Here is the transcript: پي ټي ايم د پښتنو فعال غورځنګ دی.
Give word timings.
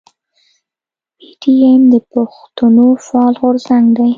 پي 1.17 1.27
ټي 1.41 1.53
ايم 1.65 1.81
د 1.93 1.95
پښتنو 2.13 2.85
فعال 3.05 3.33
غورځنګ 3.41 3.85
دی. 3.97 4.09